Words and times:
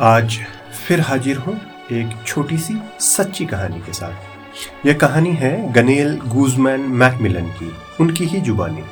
आज 0.00 0.38
फिर 0.88 1.00
हाजिर 1.00 1.36
हूँ 1.36 1.60
एक 1.92 2.10
छोटी 2.26 2.58
सी 2.58 2.74
सच्ची 3.00 3.46
कहानी 3.46 3.80
के 3.80 3.92
साथ। 3.92 4.86
यह 4.86 4.94
कहानी 4.94 5.32
है 5.32 5.72
गनेल 5.72 6.20
गूजमैन 6.26 6.80
मैकमिलन 6.80 7.46
की, 7.46 7.72
उनकी 8.00 8.24
ही 8.24 8.40
जुबानी। 8.40 8.82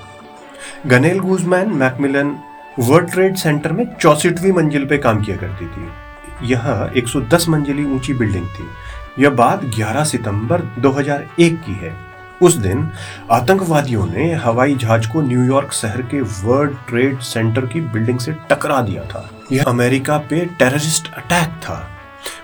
Genelle 0.87 1.19
Guzman 1.19 1.69
McMillan 1.69 2.37
World 2.79 3.11
Trade 3.11 3.37
Center 3.37 3.73
में 3.73 3.95
चौसठवीं 4.01 4.53
मंजिल 4.53 4.87
पे 4.87 4.99
काम 4.99 5.23
किया 5.25 5.37
करती 5.37 5.67
थी। 5.67 5.89
यह 6.53 6.93
110 6.97 7.49
मंजिली 7.49 7.85
ऊँची 7.85 8.15
बिल्डिंग 8.15 8.47
थी। 8.47 8.69
यह 9.23 9.31
बात 9.31 9.65
11 9.65 10.05
सितंबर 10.05 10.61
2001 10.61 11.57
की 11.57 11.73
है। 11.73 12.16
उस 12.43 12.55
दिन 12.55 12.91
आतंकवादियों 13.31 14.07
ने 14.07 14.35
हवाई 14.35 14.75
जहाज़ 14.75 15.09
को 15.09 15.23
न्यूयॉर्क 15.23 15.73
शहर 15.73 16.03
के 16.03 16.21
वर्ल्ड 16.21 16.77
ट्रेड 16.89 17.19
सेंटर 17.19 17.67
की 17.67 17.81
बिल्डिंग 17.81 18.19
से 18.19 18.33
टकरा 18.33 18.81
दिया 18.81 19.03
था। 19.03 19.31
यह 19.53 19.65
अमेरिका 19.65 20.19
पे 20.19 20.47
टेररिस्ट 20.47 21.15
अटैक 21.15 21.49
था। 21.49 21.89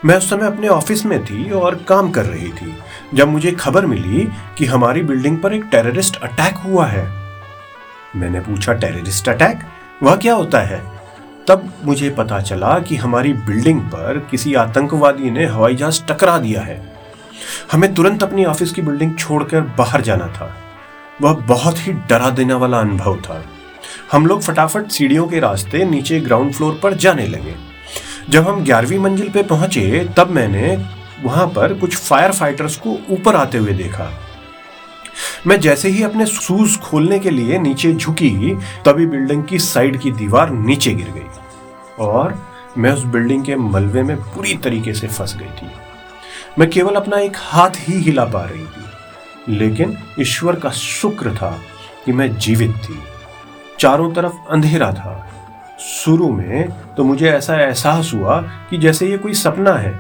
मैं 0.04 0.16
उस 0.16 0.30
समय 0.30 0.46
अपने 0.46 0.68
ऑफ़िस 0.68 1.06
में 1.06 1.24
थी 1.24 1.50
और 1.50 1.74
काम 1.74 2.10
कर 2.10 2.24
रही 2.24 2.48
थी। 2.48 2.78
जब 3.14 3.28
मुझे 3.28 3.52
खबर 3.52 3.86
मिली 3.86 4.28
कि 4.58 4.66
हमारी 4.66 5.02
बिल्डिंग 5.02 5.38
पर 5.38 5.54
एक 5.54 5.64
टेररिस्ट 5.70 6.16
अटैक 6.16 6.56
हुआ 6.56 6.86
है, 6.86 7.08
मैंने 8.16 8.40
पूछा, 8.40 8.72
टेररिस्ट 8.72 9.28
अटैक? 9.28 9.60
वह 10.02 10.16
क्या 10.16 10.34
होता 10.34 10.60
है? 10.60 10.82
तब 11.48 11.72
मुझे 11.84 12.10
पता 12.10 12.40
चला 12.40 12.78
कि 12.78 12.96
हमारी 12.96 13.32
बिल्डिंग 13.32 13.80
पर 13.80 14.28
किसी 14.30 14.54
आतंकवादी 14.54 15.30
ने 15.30 15.46
हवाई 15.46 15.74
जहाज़ 15.76 16.04
टकरा 16.04 16.38
दिया 16.38 16.60
है। 16.60 16.91
हमें 17.72 17.94
तुरंत 17.94 18.22
अपनी 18.22 18.44
ऑफ़िस 18.44 18.72
की 18.72 18.82
बिल्डिंग 18.82 19.16
छोड़कर 19.18 19.60
बाहर 19.60 20.00
जाना 20.00 20.26
था। 20.26 20.56
वह 21.22 21.32
बहुत 21.32 21.78
ही 21.78 21.92
डरा 21.92 22.30
देने 22.30 22.54
वाला 22.54 22.78
अनुभव 22.78 23.16
था। 23.16 23.44
हम 24.12 24.26
लोग 24.26 24.42
फटाफट 24.42 24.88
सीढ़ियों 24.88 25.26
के 25.26 25.40
रास्ते 25.40 25.84
नीचे 25.84 26.20
ग्राउंड 26.20 26.54
फ्लोर 26.54 26.80
पर 26.82 26.94
जाने 26.94 27.26
लगे। 27.26 27.54
जब 28.28 28.48
हम 28.48 28.64
ग्यारहवीं 28.64 28.98
मंजिल 28.98 29.30
पे 29.30 29.42
पहुँचे, 29.42 30.08
तब 30.16 30.30
मैंने 30.30 30.86
वहाँ 31.22 31.46
पर 31.46 31.74
कुछ 31.74 31.96
फायर 31.96 32.32
फाइटर्स 32.32 32.76
को 32.76 32.98
ऊपर 33.10 33.36
आते 33.36 33.58
हुए 33.58 33.72
देखा। 33.72 34.10
मैं 35.46 35.60
जैसे 35.60 35.88
ही 35.88 36.02
अपने 36.02 36.26
शूज़ 36.26 36.78
खोलने 36.78 37.18
के 37.18 37.30
लिए 37.30 37.58
नीचे 37.58 37.92
झुकी, 37.92 38.54
तभी 38.84 39.06
बिल्डिंग 39.06 39.44
की 39.44 39.58
साइड 39.58 40.00
की 40.00 40.10
दीवार 40.10 40.50
नीचे 40.50 40.92
गिर 40.94 41.10
गई 41.10 41.26
और 41.98 42.52
मैं 42.78 42.92
उस 42.92 43.04
बिल्डिंग 43.04 43.44
के 43.44 43.56
मलबे 43.56 44.02
में 44.02 44.16
पूरी 44.16 44.54
तरीके 44.54 44.92
से 44.92 45.06
फंस 45.06 45.36
गई 45.36 45.46
थी। 45.46 45.70
मैं 46.58 46.70
केवल 46.70 46.94
अपना 46.94 47.16
एक 47.16 47.36
हाथ 47.36 47.70
ही 47.74 47.98
हिला 47.98 48.24
पा 48.24 48.42
रही 48.44 48.64
थी। 48.64 49.56
लेकिन 49.56 49.98
ईश्वर 50.20 50.56
का 50.56 50.70
शुक्र 50.70 51.34
था 51.34 51.58
कि 52.06 52.12
मैं 52.12 52.36
जीवित 52.36 52.70
थी। 52.70 52.98
चारों 53.80 54.12
तरफ़ 54.12 54.32
अंधेरा 54.50 54.92
था। 54.92 55.28
शुरू 55.80 56.28
में 56.32 56.68
तो 56.94 57.04
मुझे 57.04 57.30
ऐसा 57.30 57.56
एहसास 57.56 58.10
हुआ 58.14 58.40
कि 58.70 58.78
जैसे 58.78 59.10
ये 59.10 59.18
कोई 59.18 59.34
सपना 59.34 59.72
है। 59.72 59.98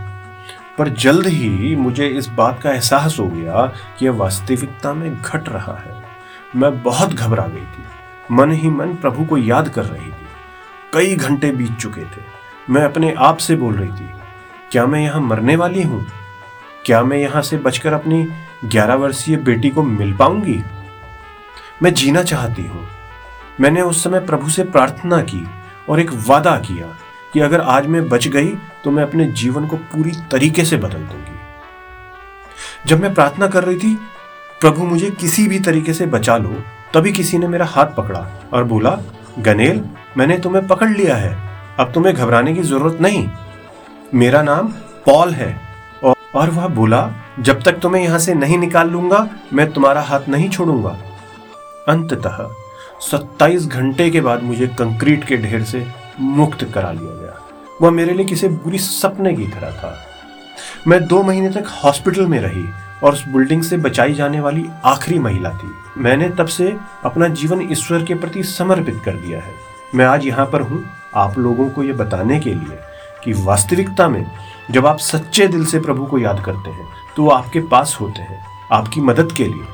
पर 0.78 0.88
जल्द 0.88 1.26
ही 1.26 1.76
मुझे 1.76 2.06
इस 2.06 2.26
बात 2.28 2.62
का 2.62 2.70
एहसास 2.70 3.16
हो 3.18 3.26
गया 3.26 3.66
कि 3.98 4.06
यह 4.06 4.12
वास्तविकता 4.12 4.92
में 4.92 5.22
घट 5.22 5.48
रहा 5.48 5.76
है। 5.78 6.02
मैं 6.56 6.82
बहुत 6.82 7.12
घबरा 7.12 7.46
गई 7.46 7.66
थी। 7.66 7.84
मन 8.30 8.52
ही 8.52 8.70
मन 8.70 8.94
प्रभु 8.94 9.24
को 9.24 9.36
याद 9.36 9.68
कर 9.68 9.84
रही 9.84 10.06
थी। 10.06 10.26
कई 10.94 11.16
घंटे 11.16 11.50
बीत 11.50 11.76
चुके 11.76 12.00
थे। 12.00 12.24
मैं 12.70 12.82
अपने 12.82 13.14
आप 13.18 13.36
से 13.36 13.56
बोल 13.56 13.74
रही 13.74 13.88
थी, 13.88 14.10
क्या 14.72 14.86
मैं 14.86 15.00
यहाँ 15.00 15.20
मरने 15.20 15.56
वाली 15.56 15.82
हूँ? 15.82 16.06
क्या 16.84 17.02
मैं 17.02 17.16
यहाँ 17.18 17.42
से 17.42 17.56
बचकर 17.56 17.92
अपनी 17.92 18.26
ग्यारह 18.64 18.94
वर्षीय 18.94 19.36
बेटी 19.36 19.70
को 19.70 19.82
मिल 19.82 20.12
पाऊँगी? 20.16 20.62
मैं 21.82 21.92
जीना 21.94 22.22
चाहती 22.22 22.62
हूँ। 22.62 22.86
मैंने 23.60 23.82
उस 23.82 24.02
समय 24.04 24.20
प्रभु 24.20 24.50
से 24.50 24.64
प्रार्थना 24.64 25.20
की 25.22 25.44
और 25.88 26.00
एक 26.00 26.10
वादा 26.28 26.56
किया 26.58 26.86
कि 27.32 27.40
अगर 27.40 27.60
आज 27.60 27.86
मैं 27.86 28.08
बच 28.08 28.28
गई 28.28 28.48
तो 28.84 28.90
मैं 28.90 29.02
अपने 29.02 29.26
जीवन 29.32 29.66
को 29.66 29.76
पूरी 29.76 30.12
तरीके 30.30 30.64
से 30.64 30.76
बदल 30.76 30.98
दूँगी। 30.98 31.38
जब 32.86 33.02
मैं 33.02 33.14
प्रार्थना 33.14 33.46
कर 33.46 33.64
रही 33.64 33.76
थी, 33.76 33.94
प्रभु 34.60 34.84
मुझे 34.84 35.10
किसी 35.10 35.46
भी 35.48 35.58
तरीके 35.60 35.92
से 35.92 36.06
बचा 36.06 36.36
लो, 36.36 36.62
तभी 36.94 37.12
किसी 37.12 37.38
ने 37.38 37.48
मेरा 37.48 37.66
हाथ 37.66 37.86
पकड़ा 37.86 38.26
और 38.52 38.64
बोला, 38.64 38.98
गनेल, 39.38 39.82
मैंने 40.16 40.38
तुम्हें 40.38 40.66
पकड़ 40.66 40.90
लिया 40.90 41.16
है। 41.16 41.36
अब 41.80 41.92
तुम्हें 41.92 42.14
घबराने 42.14 42.54
की 42.54 42.62
ज़रूरत 42.62 43.00
नहीं। 43.00 43.28
मेरा 44.14 44.42
नाम 44.42 44.68
पॉल 45.06 45.30
है। 45.30 45.71
और 46.36 46.50
वह 46.50 46.66
बोला, 46.66 47.14
जब 47.40 47.62
तक 47.62 47.72
तुम्हें 47.72 48.02
यहाँ 48.04 48.18
से 48.18 48.34
नहीं 48.34 48.58
निकाल 48.58 48.90
लूँगा, 48.90 49.28
मैं 49.52 49.72
तुम्हारा 49.72 50.00
हाथ 50.00 50.28
नहीं 50.28 50.48
छोड़ूँगा। 50.50 50.96
अंततः 51.88 52.50
27 53.00 53.66
घंटे 53.66 54.10
के 54.10 54.20
बाद 54.20 54.42
मुझे 54.42 54.66
कंक्रीट 54.66 55.24
के 55.24 55.36
ढेर 55.36 55.62
से 55.62 55.86
मुक्त 56.20 56.64
करा 56.64 56.92
लिया 56.92 57.20
गया। 57.20 57.38
वह 57.82 57.90
मेरे 57.90 58.14
लिए 58.14 58.26
किसी 58.26 58.48
बुरी 58.48 58.78
सपने 58.78 59.34
की 59.34 59.46
तरह 59.46 59.70
था। 59.70 59.94
मैं 60.86 61.06
दो 61.06 61.22
महीने 61.22 61.50
तक 61.50 61.64
हॉस्पिटल 61.84 62.26
में 62.26 62.38
रही 62.40 62.64
और 63.02 63.12
उस 63.12 63.24
बिल्डिंग 63.28 63.62
से 63.62 63.76
बचाई 63.76 64.14
जाने 64.14 64.40
वाली 64.40 64.64
आखिरी 64.84 65.18
महिला 65.18 65.50
थी। 65.50 65.72
मैंने 65.96 66.28
तब 66.28 66.46
से 66.46 66.76
अपना 67.04 67.28
जीवन 67.28 67.68
ईश्वर 67.72 68.04
के 68.04 68.14
प्रति 68.14 68.42
समर्पित 68.42 69.00
कर 69.04 69.12
दिया 69.12 69.40
है। 69.40 69.54
मैं 69.94 70.04
आज 70.04 70.26
यहाँ 70.26 70.46
पर 70.46 70.60
हूँ, 70.60 70.84
आप 71.14 71.38
लोगों 71.38 71.68
को 71.70 71.84
यह 71.84 71.92
बताने 71.92 72.40
के 72.40 72.54
लिए 72.54 72.78
कि 73.24 73.32
वास्तविकता 73.32 74.08
में 74.08 74.26
जब 74.70 74.86
आप 74.86 74.98
सच्चे 74.98 75.46
दिल 75.46 75.64
से 75.66 75.80
प्रभु 75.80 76.04
को 76.06 76.18
याद 76.18 76.42
करते 76.44 76.70
हैं 76.70 76.88
तो 77.16 77.22
वो 77.22 77.30
आपके 77.30 77.60
पास 77.62 77.96
होते 78.00 78.22
हैं, 78.22 78.44
आपकी 78.72 79.00
मदद 79.00 79.32
के 79.32 79.44
लिए। 79.44 79.64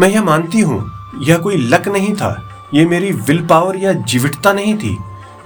मैं 0.00 0.08
यह 0.08 0.22
मानती 0.24 0.60
हूँ, 0.60 0.84
यह 1.18 1.38
कोई 1.38 1.56
लक 1.56 1.88
नहीं 1.88 2.14
था, 2.14 2.36
यह 2.74 2.88
मेरी 2.88 3.10
विल 3.10 3.46
पावर 3.46 3.76
या 3.76 3.92
जीवितता 3.92 4.52
नहीं 4.52 4.76
थी, 4.78 4.96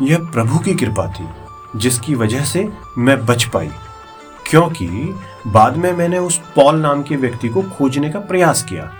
यह 0.02 0.18
प्रभु 0.24 0.58
की 0.58 0.74
कृपा 0.74 1.06
थी, 1.10 1.28
जिसकी 1.76 2.14
वजह 2.14 2.44
से 2.44 2.68
मैं 2.98 3.24
बच 3.26 3.44
पाई। 3.44 3.70
क्योंकि 4.46 4.86
बाद 5.46 5.76
में 5.76 5.92
मैंने 5.92 6.18
उस 6.18 6.38
पॉल 6.56 6.80
नाम 6.80 7.02
के 7.02 7.16
व्यक्ति 7.16 7.48
को 7.48 7.62
खोजने 7.70 8.10
का 8.10 8.20
प्रयास 8.20 8.62
किया, 8.62 8.90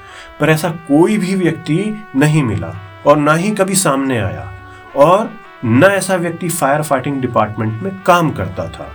पर 0.41 0.51
ऐसा 0.51 0.71
कोई 0.89 1.19
भी 1.19 1.35
व्यक्ति 1.35 1.79
नहीं 2.17 2.43
मिला 2.43 2.75
और 3.07 3.17
ना 3.17 3.35
ही 3.35 3.51
कभी 3.51 3.75
सामने 3.77 4.19
आया, 4.19 4.51
और 4.97 5.31
न 5.65 5.85
ऐसा 5.85 6.17
व्यक्ति 6.17 6.49
फायर 6.49 6.83
फाइटिंग 6.83 7.21
डिपार्टमेंट 7.21 7.83
में 7.83 8.03
काम 8.03 8.31
करता 8.31 8.69
था। 8.69 8.91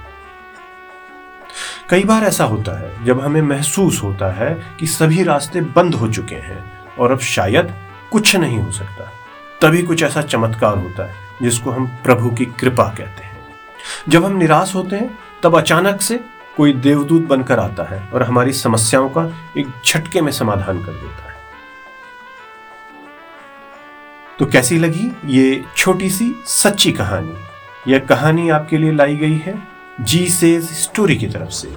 कई 1.89 2.03
बार 2.03 2.23
ऐसा 2.23 2.43
होता 2.43 2.79
है, 2.79 3.05
जब 3.05 3.21
हमें 3.21 3.41
महसूस 3.41 4.03
होता 4.03 4.33
है 4.33 4.75
कि 4.79 4.87
सभी 4.87 5.23
रास्ते 5.23 5.61
बंद 5.61 5.95
हो 5.95 6.07
चुके 6.13 6.35
हैं 6.35 6.81
और 6.99 7.11
अब 7.11 7.19
शायद 7.19 7.73
कुछ 8.11 8.35
नहीं 8.35 8.59
हो 8.59 8.71
सकता। 8.71 9.11
तभी 9.61 9.83
कुछ 9.83 10.03
ऐसा 10.03 10.21
चमत्कार 10.21 10.77
होता 10.77 11.03
है, 11.03 11.15
जिसको 11.41 11.71
हम 11.71 11.87
प्रभु 11.87 12.29
की 12.29 12.45
कृपा 12.45 12.83
कहते 12.83 13.23
हैं। 13.23 13.37
जब 14.09 14.25
हम 14.25 14.31
निराश 14.31 14.75
होते 14.75 14.95
हैं, 14.95 15.19
तब 15.43 15.57
अचानक 15.57 16.01
से 16.01 16.19
कोई 16.57 16.73
देवदूत 16.73 17.27
बनकर 17.27 17.59
आता 17.59 17.83
है 17.83 18.09
और 18.13 18.23
हमारी 18.23 18.53
समस्याओं 18.53 19.09
का 19.09 19.51
एक 19.57 19.67
झटके 19.85 20.21
में 20.21 20.31
समाधान 20.31 20.85
कर 20.85 20.91
देता 20.91 21.29
है। 21.29 21.35
तो 24.39 24.45
कैसी 24.45 24.77
लगी 24.77 25.11
ये 25.25 25.65
छोटी 25.77 26.09
सी 26.09 26.43
सच्ची 26.45 26.91
कहानी? 26.91 27.33
यह 27.91 27.99
कहानी 27.99 28.49
आपके 28.49 28.77
लिए 28.77 28.91
लाई 28.91 29.15
गई 29.15 29.37
है? 29.37 29.78
जी 29.99 30.27
सेज 30.29 30.63
स्टोरी 30.73 31.15
की 31.15 31.27
तरफ़ 31.27 31.49
से। 31.49 31.75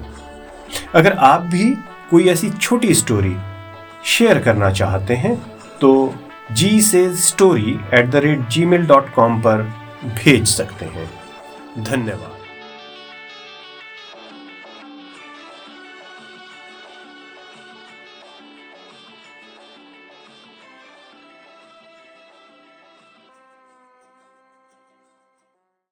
अगर 0.95 1.13
आप 1.13 1.41
भी 1.41 1.69
कोई 2.11 2.27
ऐसी 2.29 2.49
छोटी 2.51 2.93
स्टोरी 2.93 3.35
शेयर 4.05 4.39
करना 4.39 4.71
चाहते 4.71 5.15
हैं 5.15 5.35
तो 5.81 6.13
G 6.51 6.81
says 6.81 7.17
story 7.19 7.79
at 7.93 8.09
the 8.09 8.15
rate 8.15 8.47
G 8.47 8.65
mail 8.65 8.85
dot 8.85 9.13
com 9.13 9.39
पर 9.41 9.61
भेज 10.05 10.47
सकते 10.47 10.85
हैं। 10.85 11.09
धन्यवाद। 11.79 12.42